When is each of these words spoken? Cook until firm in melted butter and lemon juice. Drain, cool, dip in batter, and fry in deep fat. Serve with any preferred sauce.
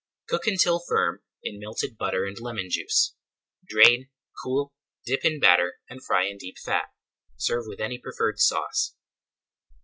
Cook 0.29 0.47
until 0.47 0.79
firm 0.79 1.21
in 1.43 1.59
melted 1.59 1.95
butter 1.95 2.25
and 2.25 2.35
lemon 2.39 2.71
juice. 2.71 3.13
Drain, 3.67 4.09
cool, 4.41 4.73
dip 5.05 5.23
in 5.23 5.39
batter, 5.39 5.75
and 5.91 6.03
fry 6.03 6.25
in 6.25 6.39
deep 6.39 6.57
fat. 6.57 6.87
Serve 7.37 7.65
with 7.67 7.79
any 7.79 7.99
preferred 7.99 8.39
sauce. 8.39 8.95